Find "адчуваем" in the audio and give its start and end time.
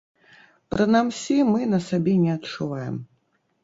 2.41-2.95